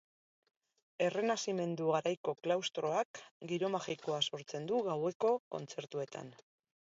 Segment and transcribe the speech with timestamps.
[1.07, 3.21] Errenazimendu garaiko klaustroak
[3.53, 6.35] giro magikoa sortzen du gaueko kontzertuetan.